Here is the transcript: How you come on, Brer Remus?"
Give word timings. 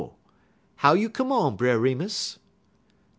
How 0.77 0.93
you 0.95 1.11
come 1.11 1.31
on, 1.31 1.55
Brer 1.55 1.77
Remus?" 1.77 2.39